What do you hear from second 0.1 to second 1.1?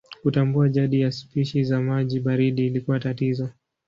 Kutambua jadi